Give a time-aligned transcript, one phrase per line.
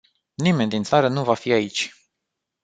[0.37, 1.93] Nimeni din țară nu va fi aici.